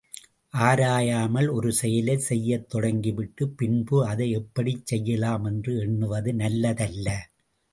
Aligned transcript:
ஆராயாமல் 0.53 1.47
ஒரு 1.47 1.71
செயலைச் 1.71 2.25
செய்யத் 2.29 2.65
தொடங்கிவிட்டுப் 2.69 3.53
பின்பு 3.57 4.07
அதை 4.07 4.31
எப்படிச் 4.31 4.85
செய்யலாம் 4.85 5.45
என்று 5.45 5.79
எண்ணுவது 5.79 6.33
நல்லதல்ல. 6.33 7.07